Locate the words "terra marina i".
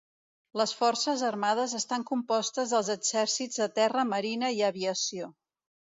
3.79-4.69